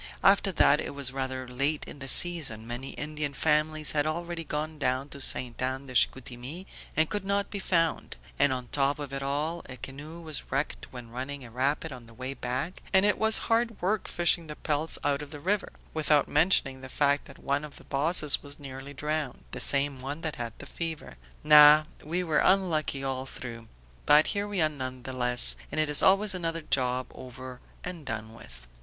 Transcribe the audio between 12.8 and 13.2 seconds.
and it